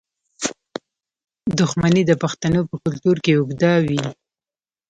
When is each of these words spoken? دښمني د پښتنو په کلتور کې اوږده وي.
دښمني 1.59 2.03
د 2.07 2.11
پښتنو 2.23 2.59
په 2.69 2.75
کلتور 2.83 3.17
کې 3.23 3.31
اوږده 3.37 3.73
وي. 3.85 4.01